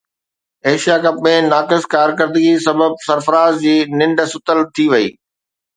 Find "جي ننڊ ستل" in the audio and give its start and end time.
3.67-4.59